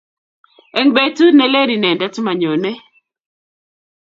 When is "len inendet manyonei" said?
1.53-2.77